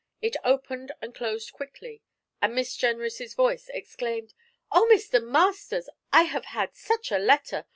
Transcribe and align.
It 0.19 0.35
opened 0.43 0.93
and 0.99 1.13
closed 1.13 1.53
quickly, 1.53 2.01
and 2.41 2.55
Miss 2.55 2.75
Jenrys' 2.75 3.35
voice 3.35 3.69
exclaimed: 3.71 4.33
'Oh, 4.71 4.89
Mr. 4.91 5.23
Masters! 5.23 5.89
I 6.11 6.23
have 6.23 6.45
had 6.45 6.73
such 6.73 7.11
a 7.11 7.19
letter! 7.19 7.67